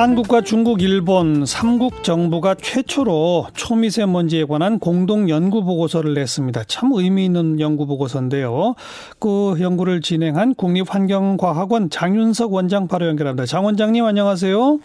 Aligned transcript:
한국과 0.00 0.40
중국, 0.40 0.80
일본 0.80 1.42
3국 1.42 2.02
정부가 2.02 2.54
최초로 2.54 3.48
초미세먼지에 3.52 4.46
관한 4.46 4.78
공동 4.78 5.28
연구 5.28 5.62
보고서를 5.62 6.14
냈습니다. 6.14 6.64
참 6.64 6.92
의미 6.94 7.26
있는 7.26 7.60
연구 7.60 7.84
보고서인데요. 7.86 8.76
그 9.18 9.56
연구를 9.60 10.00
진행한 10.00 10.54
국립환경과학원 10.54 11.90
장윤석 11.90 12.54
원장 12.54 12.88
바로 12.88 13.08
연결합니다. 13.08 13.44
장 13.44 13.66
원장님 13.66 14.02
안녕하세요. 14.02 14.80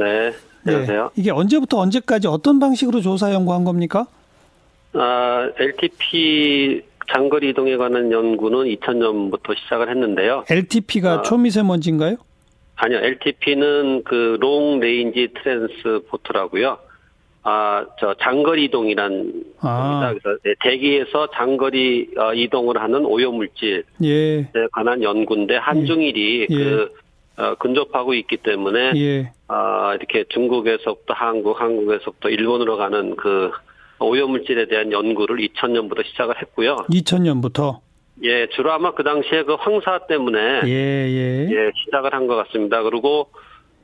네, 0.00 0.32
안녕하세요. 0.66 1.02
네, 1.04 1.10
이게 1.14 1.30
언제부터 1.30 1.78
언제까지 1.78 2.26
어떤 2.26 2.58
방식으로 2.58 3.02
조사 3.02 3.32
연구한 3.32 3.62
겁니까? 3.62 4.08
아, 4.94 5.48
LTP 5.60 6.82
장거리 7.12 7.50
이동에 7.50 7.76
관한 7.76 8.10
연구는 8.10 8.64
2000년부터 8.64 9.56
시작을 9.56 9.90
했는데요. 9.90 10.42
LTP가 10.50 11.12
아, 11.12 11.22
초미세먼지인가요? 11.22 12.16
아니요, 12.76 12.98
LTP는 12.98 14.04
그 14.04 14.36
long 14.40 14.80
range 14.80 15.28
transport라고요. 15.42 16.78
아, 17.42 17.86
저 18.00 18.14
장거리 18.20 18.64
이동이란 18.64 19.32
아. 19.60 19.78
겁니다. 19.78 20.14
그래서 20.20 20.38
네, 20.44 20.54
대기에서 20.60 21.28
장거리 21.32 22.10
어, 22.18 22.34
이동을 22.34 22.80
하는 22.82 23.04
오염 23.06 23.36
물질에 23.36 23.82
예. 24.02 24.50
관한 24.72 25.02
연구인데 25.02 25.56
한중일이 25.56 26.48
예. 26.50 26.54
그 26.54 26.88
어, 27.38 27.54
근접하고 27.54 28.14
있기 28.14 28.38
때문에 28.38 28.92
예. 28.96 29.32
아, 29.48 29.94
이렇게 29.94 30.24
중국에서부터 30.30 31.14
한국, 31.14 31.60
한국에서부터 31.60 32.30
일본으로 32.30 32.76
가는 32.78 33.14
그 33.14 33.52
오염 34.00 34.32
물질에 34.32 34.66
대한 34.66 34.90
연구를 34.90 35.36
2000년부터 35.38 36.04
시작을 36.04 36.40
했고요. 36.42 36.76
2000년부터 36.90 37.78
예, 38.22 38.46
주로 38.48 38.72
아마 38.72 38.92
그 38.92 39.02
당시에 39.04 39.42
그 39.44 39.54
황사 39.54 40.06
때문에 40.06 40.62
예, 40.64 40.70
예. 40.70 41.48
예 41.50 41.70
시작을 41.84 42.12
한 42.14 42.26
것 42.26 42.36
같습니다. 42.36 42.82
그리고 42.82 43.28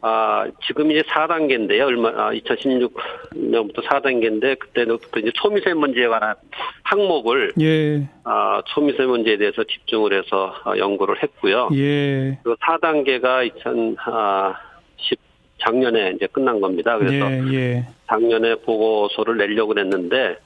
아, 0.04 0.46
지금 0.66 0.90
이제 0.90 1.02
4단계인데요. 1.02 1.82
얼마, 1.82 2.08
아, 2.08 2.32
2016년부터 2.32 3.84
4단계인데, 3.84 4.58
그때부터 4.58 5.20
이제 5.20 5.30
초미세먼지에 5.34 6.08
관한 6.08 6.34
항목을, 6.82 7.52
예. 7.60 8.08
아, 8.24 8.60
초미세먼지에 8.66 9.36
대해서 9.36 9.62
집중을 9.62 10.12
해서 10.12 10.56
아, 10.64 10.76
연구를 10.76 11.22
했고요. 11.22 11.68
예. 11.74 12.36
그리고 12.42 12.56
4단계가 12.56 13.46
2010, 13.46 15.20
작년에 15.58 16.14
이제 16.16 16.26
끝난 16.32 16.60
겁니다. 16.60 16.98
그래서 16.98 17.30
예, 17.30 17.54
예. 17.54 17.86
작년에 18.08 18.56
보고서를 18.56 19.36
내려고 19.36 19.78
했는데, 19.78 20.36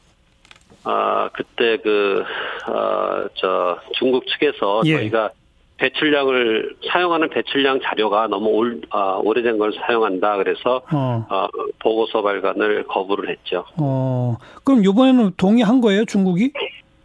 아, 0.85 1.31
그때 1.33 1.79
그, 1.79 2.23
어, 2.69 3.27
저, 3.35 3.79
중국 3.99 4.27
측에서 4.27 4.83
예. 4.87 4.97
저희가 4.97 5.31
배출량을, 5.79 6.77
사용하는 6.91 7.29
배출량 7.29 7.81
자료가 7.83 8.29
너무 8.29 8.49
올, 8.49 8.81
아, 8.91 9.21
오래된 9.23 9.59
걸 9.59 9.73
사용한다. 9.75 10.39
그래서, 10.39 10.83
어. 10.91 11.27
어. 11.29 11.49
보고서 11.81 12.23
발간을 12.23 12.85
거부를 12.85 13.29
했죠. 13.29 13.65
어, 13.79 14.37
그럼 14.65 14.83
이번에는 14.85 15.33
동의한 15.37 15.81
거예요, 15.81 16.05
중국이? 16.07 16.53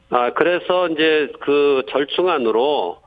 아, 0.09 0.31
그래서 0.33 0.87
이제 0.87 1.31
그 1.41 1.83
절충안으로, 1.89 2.97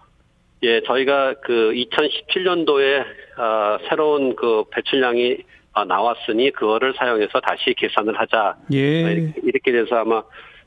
예, 0.64 0.82
저희가 0.82 1.34
그 1.42 1.72
2017년도에, 1.72 3.04
아, 3.38 3.78
새로운 3.88 4.36
그 4.36 4.64
배출량이 4.70 5.38
아, 5.74 5.84
나왔으니 5.84 6.52
그거를 6.52 6.94
사용해서 6.96 7.40
다시 7.40 7.74
계산을 7.76 8.18
하자. 8.18 8.56
예. 8.72 9.32
이렇게 9.42 9.72
돼서 9.72 9.96
아마 9.96 10.22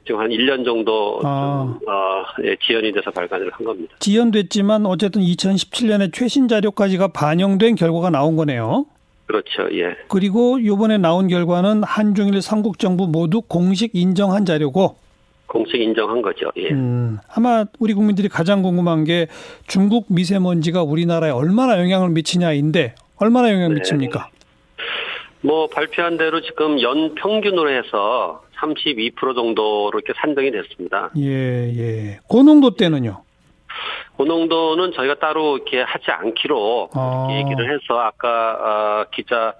지금 0.07 0.21
한 0.21 0.29
1년 0.29 0.63
정도 0.63 1.19
아. 1.23 1.77
좀, 1.79 1.89
어, 1.89 2.23
예, 2.45 2.55
지연이 2.65 2.93
돼서 2.93 3.11
발간을 3.11 3.51
한 3.51 3.65
겁니다. 3.65 3.93
지연됐지만 3.99 4.85
어쨌든 4.85 5.21
2017년에 5.21 6.13
최신 6.13 6.47
자료까지가 6.47 7.09
반영된 7.09 7.75
결과가 7.75 8.09
나온 8.09 8.37
거네요. 8.37 8.85
그렇죠. 9.25 9.67
예. 9.73 9.97
그리고 10.07 10.57
이번에 10.57 10.97
나온 10.97 11.27
결과는 11.27 11.83
한중일 11.83 12.41
삼국 12.41 12.79
정부 12.79 13.07
모두 13.07 13.41
공식 13.41 13.91
인정한 13.93 14.45
자료고 14.45 14.95
공식 15.47 15.81
인정한 15.81 16.21
거죠. 16.21 16.49
예. 16.55 16.69
음, 16.69 17.17
아마 17.35 17.65
우리 17.79 17.93
국민들이 17.93 18.29
가장 18.29 18.61
궁금한 18.61 19.03
게 19.03 19.27
중국 19.67 20.05
미세먼지가 20.07 20.83
우리나라에 20.83 21.31
얼마나 21.31 21.77
영향을 21.79 22.09
미치냐인데 22.09 22.95
얼마나 23.17 23.51
영향 23.51 23.71
을 23.71 23.75
네. 23.75 23.79
미칩니까? 23.81 24.29
뭐 25.41 25.67
발표한 25.67 26.17
대로 26.17 26.41
지금 26.41 26.81
연 26.81 27.15
평균으로 27.15 27.69
해서 27.69 28.43
32% 28.59 29.35
정도로 29.35 29.91
이렇게 29.93 30.13
산정이 30.15 30.51
됐습니다. 30.51 31.11
예, 31.17 31.71
예. 31.77 32.19
고농도 32.27 32.75
때는요? 32.75 33.23
고농도는 34.17 34.93
저희가 34.93 35.15
따로 35.15 35.57
이렇게 35.57 35.81
하지 35.81 36.09
않기로 36.09 36.89
아. 36.93 37.27
얘기를 37.31 37.71
해서 37.71 37.99
아까 37.99 38.53
어, 38.53 39.05
기자 39.13 39.53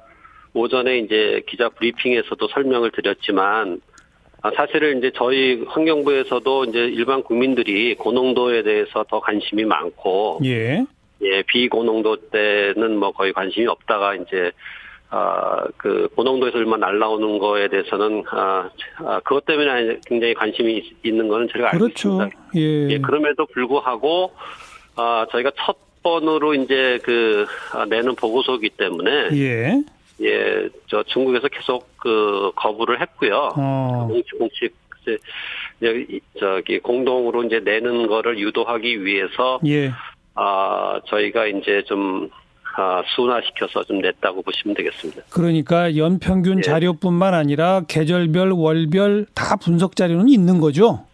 오전에 0.54 0.98
이제 1.00 1.44
기자 1.48 1.70
브리핑에서도 1.70 2.48
설명을 2.48 2.92
드렸지만 2.92 3.82
아, 4.42 4.52
사실은 4.56 5.00
이제 5.00 5.12
저희 5.16 5.64
환경부에서도 5.68 6.66
이제 6.66 6.80
일반 6.80 7.24
국민들이 7.24 7.96
고농도에 7.96 8.64
대해서 8.64 9.04
더 9.10 9.20
관심이 9.20 9.66
많고 9.66 10.40
예. 10.46 10.86
예, 11.22 11.42
비고농도 11.44 12.30
때는 12.30 12.98
뭐 12.98 13.12
거의 13.12 13.34
관심이 13.34 13.66
없다가 13.68 14.16
이제 14.16 14.52
아, 15.10 15.66
그, 15.78 16.10
고농도에서만 16.16 16.80
날라오는 16.80 17.40
거에 17.40 17.70
대해서는, 17.70 18.24
아, 18.30 18.70
아, 18.98 19.20
그것 19.24 19.46
때문에 19.46 20.00
굉장히 20.06 20.34
관심이 20.34 20.84
있는 21.04 21.28
거는 21.30 21.48
저희가 21.54 21.72
알고 21.72 21.86
그렇죠. 21.86 22.10
있습니다. 22.10 22.38
예. 22.58 22.90
예. 22.90 22.98
그럼에도 23.00 23.46
불구하고, 23.46 24.34
아, 24.96 25.26
저희가 25.32 25.52
첫 25.58 25.78
번으로 26.04 26.54
이제 26.54 27.00
그, 27.04 27.46
아, 27.74 27.86
내는 27.86 28.16
보고서이기 28.16 28.72
때문에. 28.72 29.30
예. 29.34 29.82
예, 30.20 30.70
저 30.88 31.04
중국에서 31.04 31.48
계속 31.48 31.88
그 31.98 32.52
거부를 32.56 33.00
했고요. 33.02 33.52
어. 33.56 34.08
공식, 34.10 34.38
공식, 34.38 34.76
이제, 35.80 36.20
저기 36.40 36.80
공동으로 36.80 37.44
이제 37.44 37.60
내는 37.60 38.08
거를 38.08 38.40
유도하기 38.40 39.06
위해서. 39.06 39.60
예. 39.68 39.92
아, 40.36 41.00
저희가 41.08 41.48
이제 41.48 41.84
좀, 41.86 42.30
아, 42.32 42.47
순화시켜서 43.16 43.84
좀 43.84 44.00
냈다고 44.00 44.42
보시면 44.44 44.76
되겠습니다. 44.76 45.24
그러니까 45.30 45.96
연평균 45.98 46.60
예. 46.60 46.62
자료뿐만 46.62 47.34
아니라 47.34 47.82
계절별, 47.88 48.52
월별 48.52 49.26
다 49.34 49.56
분석 49.56 49.96
자료는 49.96 50.30
있는 50.30 50.60
거죠? 50.60 51.06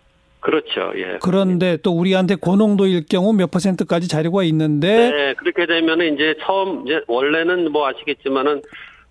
그렇죠. 0.41 0.91
예. 0.97 1.19
그런데 1.21 1.77
또 1.83 1.91
우리한테 1.93 2.35
고농도일 2.35 3.05
경우 3.09 3.31
몇 3.31 3.49
퍼센트까지 3.49 4.09
자료가 4.09 4.43
있는데 4.43 5.09
네, 5.09 5.33
그렇게 5.35 5.65
되면은 5.65 6.15
이제 6.15 6.35
처음 6.41 6.85
이제 6.85 6.99
원래는 7.07 7.71
뭐 7.71 7.87
아시겠지만은 7.87 8.61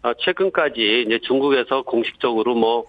어, 0.02 0.12
최근까지 0.18 1.04
이제 1.06 1.18
중국에서 1.22 1.82
공식적으로 1.82 2.54
뭐 2.54 2.84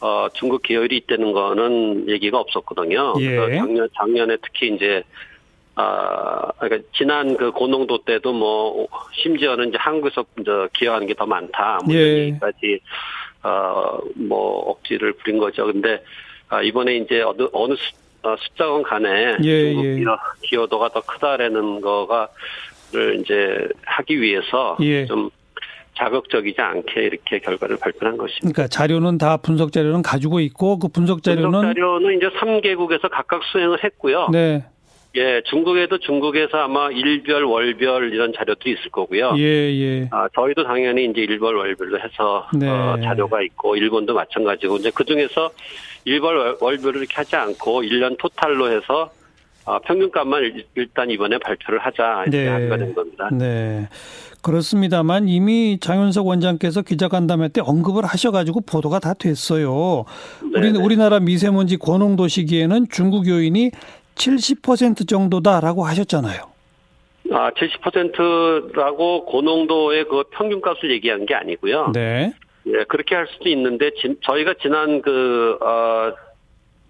어, 0.00 0.28
중국 0.32 0.62
계열이 0.62 0.96
있다는 0.96 1.32
거는 1.32 2.08
얘기가 2.08 2.38
없었거든요. 2.38 3.14
예. 3.20 3.36
작년 3.58 3.88
작년에 3.94 4.36
특히 4.42 4.74
이제 4.74 5.02
아, 5.74 6.50
그러니까 6.58 6.88
지난 6.94 7.36
그 7.36 7.50
고농도 7.50 8.04
때도 8.04 8.32
뭐 8.32 8.86
심지어는 9.22 9.70
이제 9.70 9.78
한국에서 9.78 10.24
이제 10.40 10.50
기여하는 10.74 11.06
게 11.06 11.14
더 11.14 11.26
많다. 11.26 11.78
뭐 11.84 11.94
예. 11.94 12.28
여기까지 12.28 12.80
어뭐 13.42 14.70
억지를 14.70 15.12
부린 15.14 15.38
거죠. 15.38 15.66
근데 15.66 16.02
아, 16.48 16.62
이번에 16.62 16.96
이제 16.96 17.22
어느 17.22 17.48
어느 17.52 17.74
수, 17.74 17.92
어, 18.22 18.36
숫자건 18.38 18.82
간에 18.82 19.36
예, 19.42 19.72
중국 19.72 19.84
예. 19.86 20.04
기여도가 20.42 20.90
더 20.90 21.00
크다라는 21.00 21.80
거가를 21.80 23.20
이제 23.20 23.68
하기 23.86 24.20
위해서 24.20 24.76
예. 24.80 25.06
좀 25.06 25.30
자극적이지 25.94 26.60
않게 26.60 27.02
이렇게 27.02 27.38
결과를 27.40 27.76
발표한 27.78 28.16
것입니다. 28.16 28.40
그러니까 28.40 28.66
자료는 28.68 29.18
다 29.18 29.36
분석 29.36 29.72
자료는 29.72 30.02
가지고 30.02 30.40
있고 30.40 30.78
그 30.78 30.88
분석 30.88 31.22
자료는 31.22 31.50
분석 31.50 31.74
자료는 31.74 32.16
이제 32.16 32.28
3개국에서 32.28 33.10
각각 33.10 33.42
수행을 33.44 33.82
했고요. 33.84 34.28
네. 34.32 34.64
예, 35.14 35.42
중국에도 35.44 35.98
중국에서 35.98 36.56
아마 36.56 36.90
일별, 36.90 37.44
월별 37.44 38.14
이런 38.14 38.32
자료들이 38.36 38.72
있을 38.72 38.90
거고요. 38.90 39.34
예, 39.36 39.42
예. 39.42 40.08
아, 40.10 40.26
저희도 40.34 40.64
당연히 40.64 41.04
이제 41.04 41.20
일별, 41.20 41.56
월별로 41.56 41.98
해서 41.98 42.46
네. 42.54 42.68
어, 42.68 42.98
자료가 43.02 43.42
있고 43.42 43.76
일본도 43.76 44.14
마찬가지고 44.14 44.76
이제 44.78 44.90
그 44.94 45.04
중에서 45.04 45.50
일별, 46.06 46.56
월별을 46.60 47.00
이렇게 47.00 47.14
하지 47.14 47.36
않고 47.36 47.82
1년 47.82 48.16
토탈로 48.18 48.70
해서 48.70 49.10
어, 49.64 49.78
평균값만 49.80 50.62
일단 50.74 51.10
이번에 51.10 51.38
발표를 51.38 51.78
하자 51.80 52.24
이렇게 52.26 52.44
네. 52.44 52.48
하기가 52.48 52.76
된 52.78 52.94
겁니다. 52.94 53.28
네. 53.32 53.88
그렇습니다만 54.40 55.28
이미 55.28 55.78
장윤석 55.80 56.26
원장께서 56.26 56.82
기자간담회 56.82 57.48
때 57.48 57.60
언급을 57.60 58.04
하셔가지고 58.04 58.62
보도가 58.62 58.98
다 58.98 59.14
됐어요. 59.14 60.04
우리, 60.54 60.70
우리나라 60.70 61.20
미세먼지 61.20 61.76
고농도 61.76 62.26
시기에는 62.26 62.86
중국 62.90 63.28
요인이 63.28 63.70
70% 64.14 65.08
정도다라고 65.08 65.84
하셨잖아요. 65.84 66.52
아, 67.32 67.50
70%라고 67.50 69.24
고농도의 69.26 70.04
그 70.04 70.24
평균값을 70.32 70.90
얘기한 70.90 71.24
게 71.26 71.34
아니고요. 71.34 71.92
네. 71.94 72.32
예, 72.66 72.84
그렇게 72.84 73.14
할 73.14 73.26
수도 73.28 73.48
있는데 73.48 73.90
진, 74.00 74.16
저희가 74.22 74.54
지난 74.60 75.02
그 75.02 75.58
어, 75.60 76.12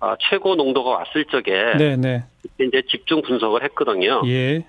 어, 0.00 0.14
최고 0.28 0.54
농도가 0.56 0.90
왔을 0.90 1.24
적에 1.26 1.76
네, 1.78 1.96
네. 1.96 2.24
이제 2.60 2.82
집중 2.90 3.22
분석을 3.22 3.62
했거든요. 3.64 4.22
예. 4.26 4.64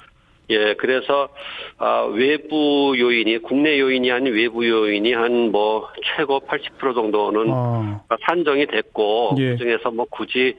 예, 0.50 0.74
그래서 0.76 1.30
아, 1.78 2.02
외부 2.14 2.94
요인이 2.98 3.40
국내 3.40 3.80
요인이 3.80 4.12
아닌 4.12 4.34
외부 4.34 4.68
요인이 4.68 5.14
한 5.14 5.52
뭐 5.52 5.90
최고 6.16 6.40
80% 6.42 6.94
정도는 6.94 7.48
어. 7.50 8.04
산정이 8.28 8.68
됐고 8.68 9.36
예. 9.40 9.52
그중에서 9.52 9.92
뭐 9.92 10.06
굳이 10.10 10.56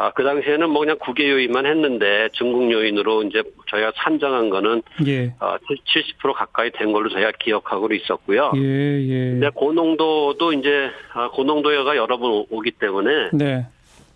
아, 0.00 0.12
그 0.12 0.22
당시에는 0.22 0.70
뭐 0.70 0.80
그냥 0.80 0.96
국외 1.00 1.28
요인만 1.28 1.66
했는데 1.66 2.28
중국 2.32 2.70
요인으로 2.70 3.24
이제 3.24 3.42
저희가 3.68 3.92
산정한 3.96 4.48
거는 4.48 4.82
예. 5.06 5.34
어, 5.40 5.56
70% 5.58 6.32
가까이 6.34 6.70
된 6.70 6.92
걸로 6.92 7.08
저희가 7.08 7.32
기억하고 7.40 7.92
있었고요. 7.92 8.52
예, 8.54 8.60
예. 8.60 9.30
근데 9.32 9.48
고농도도 9.50 10.52
이제 10.52 10.90
아, 11.14 11.28
고농도가 11.30 11.96
여러 11.96 12.16
번 12.16 12.44
오기 12.48 12.70
때문에 12.78 13.30
네. 13.32 13.66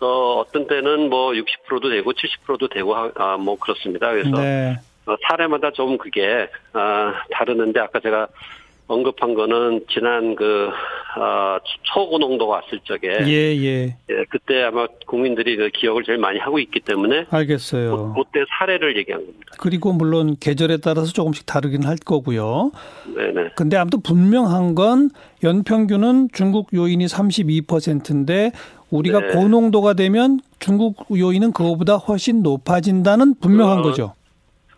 어, 0.00 0.44
어떤 0.46 0.68
때는 0.68 1.10
뭐 1.10 1.32
60%도 1.32 1.90
되고 1.90 2.12
70%도 2.12 2.68
되고 2.68 2.94
아, 2.94 3.36
뭐 3.36 3.58
그렇습니다. 3.58 4.12
그래서 4.12 4.30
네. 4.30 4.76
어, 5.06 5.16
사례마다 5.26 5.72
좀 5.72 5.98
그게 5.98 6.48
아, 6.74 7.12
다르는데 7.32 7.80
아까 7.80 7.98
제가 7.98 8.28
언급한 8.86 9.34
거는 9.34 9.86
지난 9.90 10.36
그 10.36 10.70
어, 11.14 11.58
초고농도가 11.82 12.56
왔을 12.56 12.80
적에 12.84 13.26
예, 13.26 13.54
예. 13.56 13.96
예, 14.08 14.24
그때 14.30 14.62
아마 14.62 14.86
국민들이 15.06 15.56
그 15.56 15.68
기억을 15.68 16.04
제일 16.04 16.16
많이 16.18 16.38
하고 16.38 16.58
있기 16.58 16.80
때문에 16.80 17.26
알겠어요. 17.28 18.14
그, 18.14 18.22
그때 18.22 18.44
사례를 18.58 18.96
얘기한 18.96 19.24
겁니다. 19.24 19.52
그리고 19.58 19.92
물론 19.92 20.36
계절에 20.40 20.78
따라서 20.78 21.12
조금씩 21.12 21.44
다르긴 21.44 21.84
할 21.84 21.96
거고요. 21.96 22.72
네네. 23.14 23.50
근데 23.56 23.76
아무튼 23.76 24.00
분명한 24.02 24.74
건 24.74 25.10
연평균은 25.42 26.28
중국 26.32 26.68
요인이 26.72 27.04
32%인데 27.04 28.52
우리가 28.90 29.20
네. 29.20 29.28
고농도가 29.28 29.94
되면 29.94 30.40
중국 30.60 31.06
요인은 31.14 31.52
그거보다 31.52 31.96
훨씬 31.96 32.42
높아진다는 32.42 33.34
분명한 33.40 33.80
어, 33.80 33.82
거죠. 33.82 34.14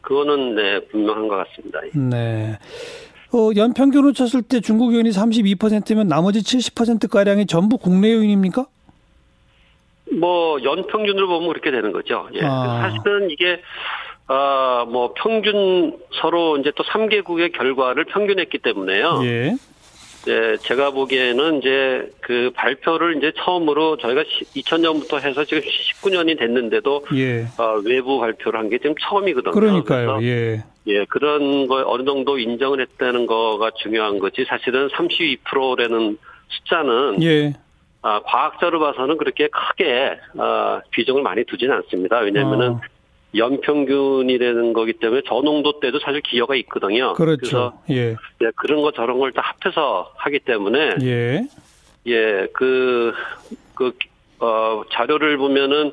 그거는 0.01 0.55
네 0.57 0.81
분명한 0.89 1.29
것 1.29 1.37
같습니다. 1.37 1.81
네. 1.95 2.59
어, 3.35 3.51
연평균으로 3.57 4.13
쳤을 4.13 4.43
때 4.43 4.61
중국 4.61 4.95
요인이 4.95 5.11
32%면 5.11 6.07
나머지 6.07 6.39
70%가량이 6.39 7.47
전부 7.47 7.79
국내 7.79 8.13
요인입니까? 8.13 8.67
뭐, 10.13 10.63
연평균으로 10.63 11.27
보면 11.27 11.49
그렇게 11.49 11.73
되는 11.73 11.91
거죠. 11.91 12.29
예. 12.35 12.41
아. 12.45 12.83
사실은 12.83 13.31
이게, 13.31 13.61
아, 14.29 14.87
뭐, 14.89 15.15
평균 15.17 15.99
서로 16.21 16.59
이제 16.59 16.71
또 16.77 16.85
3개국의 16.85 17.53
결과를 17.53 18.05
평균했기 18.05 18.59
때문에요. 18.59 19.21
예. 19.25 19.57
예, 20.27 20.57
제가 20.59 20.91
보기에는 20.91 21.59
이제 21.59 22.11
그 22.21 22.51
발표를 22.55 23.17
이제 23.19 23.33
처음으로 23.37 23.97
저희가 23.99 24.23
2000년부터 24.57 25.21
해서 25.23 25.45
지금 25.45 25.63
19년이 25.63 26.39
됐는데도 26.39 27.05
예. 27.15 27.47
어, 27.59 27.81
외부 27.85 28.19
발표를 28.19 28.59
한 28.61 28.69
게 28.71 28.79
지금 28.79 28.95
처음이거든요. 29.01 29.53
그러니까요. 29.53 30.19
예. 30.23 30.65
예, 30.87 31.05
그런 31.07 31.67
거 31.67 31.83
어느 31.87 32.05
정도 32.05 32.39
인정을 32.39 32.81
했다는 32.81 33.27
거가 33.27 33.71
중요한 33.83 34.19
거지. 34.19 34.45
사실은 34.49 34.89
32%라는 34.89 36.19
숫자는 36.49 37.23
예. 37.23 37.53
아, 38.03 38.21
과학자로 38.23 38.81
봐서는 38.81 39.17
그렇게 39.17 39.49
크게 39.49 40.19
아, 40.39 40.81
비중을 40.91 41.23
많이 41.23 41.45
두지는 41.45 41.75
않습니다. 41.77 42.19
왜냐면은 42.19 42.73
어. 42.73 42.81
연평균이라는 43.37 44.73
거기 44.73 44.93
때문에 44.95 45.23
저농도 45.27 45.81
때도 45.81 45.99
사실 46.01 46.21
기여가 46.21 46.55
있거든요. 46.57 47.15
그렇죠. 47.15 47.39
그래서 47.41 47.83
예. 47.91 48.17
예, 48.43 48.51
그런 48.57 48.83
거 48.83 48.93
저런 48.93 49.19
걸 49.19 49.33
다 49.33 49.43
합해서 49.43 50.13
하기 50.17 50.41
때문에 50.41 50.97
예, 51.03 51.41
예, 52.07 52.47
그, 52.53 53.13
그, 53.75 53.93
어, 54.39 54.83
자료를 54.93 55.37
보면은 55.39 55.93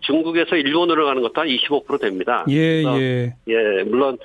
중국에서 0.00 0.56
일본으로 0.56 1.04
가는 1.06 1.22
것도 1.22 1.40
한 1.40 1.46
25% 1.48 2.00
됩니다. 2.00 2.44
예, 2.50 2.82
예. 2.82 3.34
예, 3.48 3.82
물론 3.84 4.18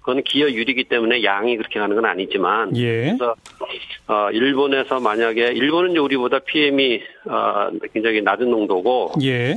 그건 0.00 0.22
기여율이기 0.22 0.84
때문에 0.84 1.24
양이 1.24 1.56
그렇게 1.56 1.80
가는 1.80 1.96
건 1.96 2.04
아니지만 2.04 2.76
예. 2.76 3.04
그래서 3.16 3.34
어 4.06 4.30
일본에서 4.30 5.00
만약에 5.00 5.52
일본은 5.54 5.96
우리보다 5.96 6.40
PM이 6.40 7.00
어 7.26 7.70
굉장히 7.92 8.20
낮은 8.20 8.48
농도고 8.50 9.14
예. 9.22 9.54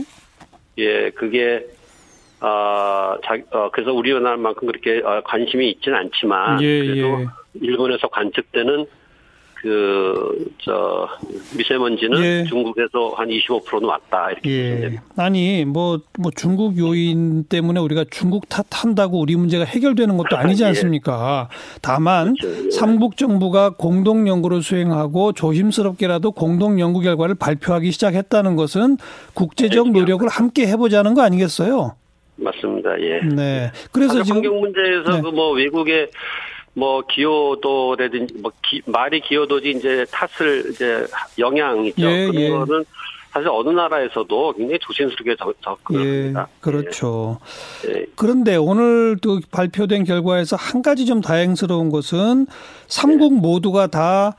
예, 0.80 1.10
그게 1.12 1.66
어, 2.40 3.16
자, 3.24 3.38
어, 3.52 3.70
그래서 3.72 3.94
우리나라만큼 3.94 4.68
그렇게 4.68 5.02
어, 5.04 5.22
관심이 5.26 5.70
있지는 5.72 5.98
않지만 5.98 6.62
예, 6.62 6.86
그래도 6.86 7.22
예. 7.22 7.26
일본에서 7.62 8.08
관측되는 8.08 8.86
그, 9.60 10.54
저, 10.60 11.10
미세먼지는 11.58 12.24
예. 12.24 12.44
중국에서 12.48 13.14
한 13.16 13.28
25%는 13.28 13.90
왔다. 13.90 14.30
이렇게 14.30 14.50
예. 14.50 15.00
아니, 15.16 15.66
뭐, 15.66 16.00
뭐 16.20 16.32
중국 16.36 16.78
요인 16.78 17.44
때문에 17.46 17.80
우리가 17.80 18.06
중국 18.12 18.48
탓한다고 18.50 19.20
우리 19.20 19.36
문제가 19.36 19.66
해결되는 19.66 20.16
것도 20.16 20.38
아니지 20.38 20.62
예. 20.62 20.68
않습니까? 20.68 21.50
다만, 21.82 22.36
그렇죠. 22.36 22.68
예. 22.68 22.72
삼국 22.72 23.18
정부가 23.18 23.72
공동 23.72 24.28
연구를 24.28 24.62
수행하고 24.62 25.34
조심스럽게라도 25.34 26.32
공동 26.32 26.80
연구 26.80 27.02
결과를 27.02 27.34
발표하기 27.34 27.92
시작했다는 27.92 28.56
것은 28.58 28.98
국제적 29.34 29.90
노력을 29.90 30.28
함께 30.28 30.68
해보자는 30.68 31.16
거 31.16 31.24
아니겠어요? 31.24 31.96
맞습니다. 32.38 33.00
예. 33.02 33.20
네. 33.22 33.72
그래서 33.92 34.24
지금 34.24 34.38
환경 34.38 34.60
문제에서 34.60 35.18
네. 35.18 35.22
그뭐 35.22 35.52
외국의 35.52 36.10
뭐 36.74 37.02
기여도라든지 37.02 38.36
뭐 38.40 38.52
기, 38.64 38.82
말이 38.86 39.20
기여도지 39.20 39.72
이제 39.72 40.06
탓을 40.12 40.70
이제 40.70 41.06
영향 41.40 41.84
있죠. 41.86 42.08
예, 42.08 42.28
그런 42.28 42.36
예. 42.36 42.50
거는 42.50 42.86
사실 43.32 43.50
어느 43.50 43.70
나라에서도 43.70 44.54
굉장히 44.54 44.80
조심스럽게 44.80 45.36
접근합니다. 45.62 46.42
예, 46.42 46.62
그렇죠. 46.62 47.40
예. 47.88 48.06
그런데 48.16 48.56
오늘 48.56 49.18
또 49.22 49.40
발표된 49.52 50.04
결과에서 50.04 50.56
한 50.56 50.82
가지 50.84 51.06
좀 51.06 51.22
다행스러운 51.22 51.90
것은 51.90 52.46
삼국 52.88 53.34
예. 53.34 53.40
모두가 53.40 53.88
다 53.88 54.36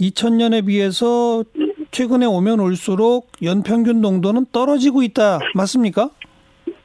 2000년에 0.00 0.66
비해서 0.66 1.44
최근에 1.90 2.26
오면 2.26 2.60
올수록 2.60 3.30
연평균 3.42 4.00
농도는 4.00 4.46
떨어지고 4.52 5.02
있다. 5.02 5.38
맞습니까? 5.54 6.10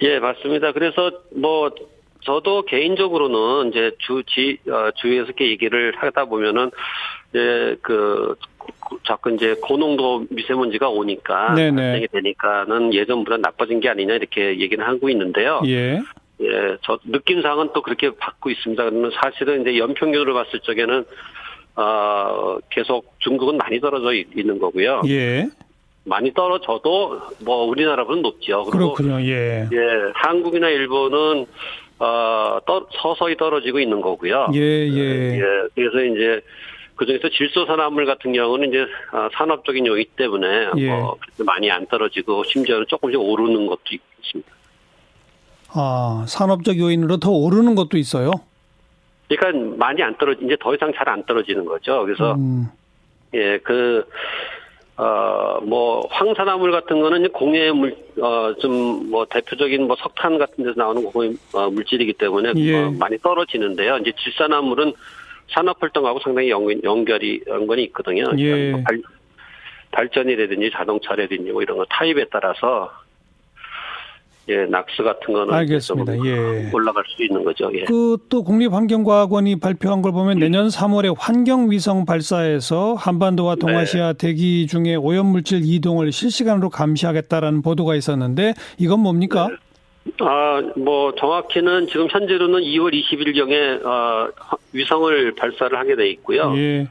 예, 0.01 0.19
맞습니다. 0.19 0.71
그래서 0.71 1.11
뭐 1.35 1.71
저도 2.23 2.63
개인적으로는 2.63 3.69
이제 3.69 3.91
주지 3.99 4.57
어, 4.69 4.91
주위에서 4.95 5.25
이렇게 5.25 5.49
얘기를 5.49 5.93
하다 5.95 6.25
보면은 6.25 6.71
이제 7.29 7.77
그 7.81 8.35
자꾸 9.05 9.31
이제 9.31 9.55
고농도 9.61 10.25
미세먼지가 10.29 10.89
오니까 10.89 11.55
발생이 11.55 12.07
되니까는 12.07 12.93
예전보다 12.93 13.37
나빠진 13.37 13.79
게 13.79 13.89
아니냐 13.89 14.15
이렇게 14.15 14.59
얘기를 14.59 14.87
하고 14.87 15.09
있는데요. 15.09 15.61
예. 15.65 15.99
예, 16.41 16.77
저 16.81 16.97
느낌상은 17.05 17.69
또 17.73 17.81
그렇게 17.81 18.09
받고 18.15 18.49
있습니다. 18.49 18.83
그러면 18.83 19.11
사실은 19.21 19.61
이제 19.61 19.77
연평균으로 19.77 20.33
봤을 20.33 20.59
적에는 20.61 21.05
어 21.75 22.57
계속 22.69 23.13
중국은 23.19 23.57
많이 23.57 23.79
떨어져 23.79 24.13
있는 24.13 24.59
거고요. 24.59 25.03
예. 25.07 25.47
많이 26.03 26.33
떨어져도 26.33 27.21
뭐 27.39 27.65
우리나라보다는 27.65 28.21
높죠. 28.23 28.65
그렇군요. 28.65 29.21
예. 29.21 29.67
예, 29.71 29.77
한국이나 30.15 30.69
일본은 30.69 31.45
어 31.99 32.59
떠, 32.65 32.87
서서히 32.99 33.37
떨어지고 33.37 33.79
있는 33.79 34.01
거고요. 34.01 34.47
예, 34.53 34.59
예. 34.59 35.37
예. 35.37 35.41
그래서 35.75 36.03
이제 36.03 36.41
그중에서 36.95 37.29
질소산화물 37.29 38.05
같은 38.05 38.33
경우는 38.33 38.69
이제 38.69 38.85
아, 39.11 39.29
산업적인 39.33 39.85
요인 39.85 40.05
때문에 40.15 40.69
예. 40.77 40.87
뭐 40.89 41.17
많이 41.39 41.69
안 41.69 41.85
떨어지고 41.87 42.43
심지어는 42.45 42.85
조금씩 42.87 43.19
오르는 43.19 43.67
것도 43.67 43.81
있습니다. 44.23 44.51
아, 45.73 46.25
산업적 46.27 46.77
요인으로 46.77 47.17
더 47.17 47.31
오르는 47.31 47.75
것도 47.75 47.97
있어요? 47.97 48.31
그러니까 49.29 49.75
많이 49.77 50.01
안 50.03 50.17
떨어지 50.17 50.43
이제 50.43 50.57
더 50.59 50.73
이상 50.75 50.91
잘 50.93 51.07
안 51.07 51.23
떨어지는 51.25 51.63
거죠. 51.65 52.03
그래서 52.03 52.33
음. 52.33 52.67
예, 53.33 53.57
그 53.59 54.03
어, 55.01 55.59
뭐, 55.63 56.07
황산화물 56.11 56.71
같은 56.71 57.01
거는 57.01 57.27
공해 57.31 57.71
물, 57.71 57.95
어, 58.21 58.53
좀, 58.61 59.09
뭐, 59.09 59.25
대표적인 59.25 59.87
뭐 59.87 59.95
석탄 59.99 60.37
같은 60.37 60.63
데서 60.63 60.75
나오는 60.77 61.03
공해 61.03 61.33
어, 61.53 61.71
물질이기 61.71 62.13
때문에 62.13 62.53
예. 62.57 62.83
어, 62.83 62.91
많이 62.91 63.17
떨어지는데요. 63.17 63.97
이제 63.97 64.11
질산화물은 64.23 64.93
산업 65.49 65.81
활동하고 65.81 66.19
상당히 66.19 66.51
연, 66.51 66.83
연결이, 66.83 67.41
연관이 67.47 67.83
있거든요. 67.85 68.25
예. 68.37 68.69
뭐 68.73 68.81
발, 68.85 69.01
발전이라든지 69.89 70.69
자동차라든지 70.71 71.51
뭐 71.51 71.63
이런 71.63 71.77
거 71.77 71.85
타입에 71.85 72.25
따라서 72.31 72.91
예, 74.51 74.65
낙스 74.65 75.01
같은 75.01 75.33
거는 75.33 75.53
알겠습니다. 75.53 76.13
예. 76.25 76.69
올라갈 76.73 77.03
수 77.07 77.23
있는 77.23 77.43
거죠. 77.43 77.71
예. 77.73 77.85
그또 77.85 78.43
국립환경과학원이 78.43 79.59
발표한 79.59 80.01
걸 80.01 80.11
보면 80.11 80.39
내년 80.39 80.67
3월에 80.67 81.15
환경위성 81.17 82.05
발사에서 82.05 82.95
한반도와 82.95 83.55
동아시아 83.55 84.13
네. 84.13 84.17
대기 84.17 84.67
중에 84.67 84.95
오염물질 84.95 85.61
이동을 85.63 86.11
실시간으로 86.11 86.69
감시하겠다라는 86.69 87.61
보도가 87.61 87.95
있었는데 87.95 88.53
이건 88.77 88.99
뭡니까? 88.99 89.47
네. 89.49 89.55
아, 90.19 90.61
뭐 90.75 91.13
정확히는 91.15 91.87
지금 91.87 92.07
현재로는 92.09 92.61
2월 92.61 92.91
20일경에 92.93 93.85
어, 93.85 94.29
위성을 94.73 95.35
발사를 95.35 95.77
하게 95.77 95.95
돼 95.95 96.09
있고요. 96.09 96.53
예. 96.57 96.87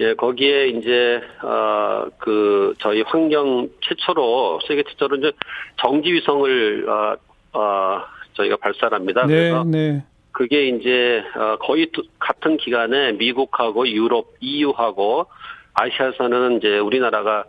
예, 0.00 0.14
거기에 0.14 0.68
이제 0.68 1.20
어그 1.42 2.74
저희 2.78 3.02
환경 3.02 3.68
최초로 3.80 4.60
세계 4.68 4.84
최초로 4.84 5.16
이제 5.16 5.32
정지 5.80 6.12
위성을 6.12 6.88
어, 6.88 7.16
어 7.58 8.02
저희가 8.34 8.56
발사합니다. 8.56 9.26
네, 9.26 9.34
그래서 9.34 9.64
네. 9.64 10.04
그게 10.30 10.68
이제 10.68 11.24
어, 11.34 11.56
거의 11.56 11.90
같은 12.20 12.58
기간에 12.58 13.12
미국하고 13.12 13.88
유럽, 13.88 14.34
EU하고 14.40 15.26
아시아에서는 15.74 16.58
이제 16.58 16.78
우리나라가 16.78 17.44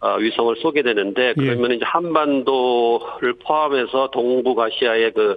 어, 0.00 0.16
위성을 0.16 0.56
쏘게 0.56 0.82
되는데 0.82 1.28
예. 1.28 1.34
그러면 1.34 1.72
이제 1.72 1.84
한반도를 1.84 3.34
포함해서 3.44 4.10
동북아시아의 4.10 5.12
그 5.12 5.36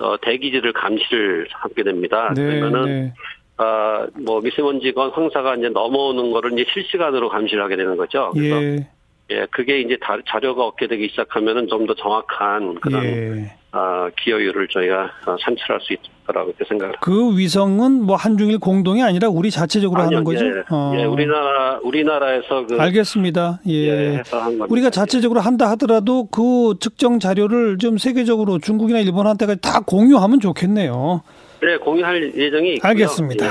어, 0.00 0.16
대기질을 0.20 0.72
감시를 0.72 1.46
하게 1.52 1.84
됩니다. 1.84 2.32
네, 2.34 2.42
그러면은 2.44 2.84
네. 2.84 3.12
아, 3.56 4.06
뭐 4.14 4.40
미세먼지건 4.40 5.10
황사가 5.10 5.54
이제 5.56 5.68
넘어오는 5.68 6.32
거를 6.32 6.52
이제 6.54 6.64
실시간으로 6.72 7.28
감시를 7.28 7.62
하게 7.62 7.76
되는 7.76 7.96
거죠. 7.96 8.30
그래서 8.34 8.62
예. 8.62 8.88
예, 9.30 9.46
그게 9.50 9.80
이제 9.80 9.96
다, 10.02 10.18
자료가 10.28 10.66
얻게 10.66 10.86
되기 10.86 11.08
시작하면은 11.08 11.66
좀 11.68 11.86
더 11.86 11.94
정확한 11.94 12.74
그런 12.80 13.04
예. 13.04 13.56
아, 13.72 14.08
기여율을 14.22 14.68
저희가 14.68 15.10
어, 15.26 15.36
산출할 15.40 15.80
수 15.80 15.94
있다라고 15.94 16.50
이렇게 16.50 16.64
생각을 16.68 16.94
그 17.00 17.36
위성은 17.36 18.02
뭐 18.02 18.16
한중일 18.16 18.58
공동이 18.58 19.02
아니라 19.02 19.28
우리 19.28 19.50
자체적으로 19.50 20.02
아니요, 20.02 20.18
하는 20.18 20.24
거죠? 20.24 20.44
예, 20.46 20.62
어. 20.70 20.92
예, 20.96 21.04
우리나라 21.04 21.78
우리나라에서 21.82 22.66
그 22.66 22.76
알겠습니다. 22.78 23.60
예. 23.68 23.72
예. 23.72 24.22
우리가 24.68 24.90
자체적으로 24.90 25.40
한다 25.40 25.70
하더라도 25.70 26.26
그 26.26 26.74
측정 26.80 27.18
자료를 27.18 27.78
좀 27.78 27.98
세계적으로 27.98 28.58
중국이나 28.58 28.98
일본한테까지 29.00 29.60
다 29.60 29.80
공유하면 29.80 30.40
좋겠네요. 30.40 31.22
네, 31.64 31.76
공유할 31.78 32.32
예정이 32.36 32.74
있고요. 32.74 32.88
알겠습니다. 32.90 33.46
예, 33.46 33.50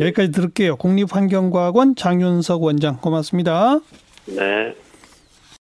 예, 0.00 0.06
여기까지 0.06 0.32
들을게요. 0.32 0.76
국립환경과학원 0.76 1.96
장윤석 1.96 2.62
원장 2.62 2.98
고맙습니다. 3.00 3.80
네. 4.26 4.74